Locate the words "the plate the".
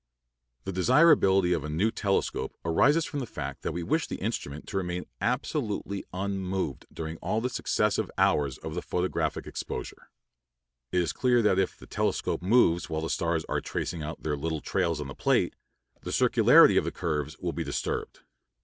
15.07-16.09